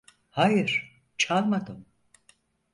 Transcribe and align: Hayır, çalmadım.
Hayır, 0.29 1.01
çalmadım. 1.17 1.85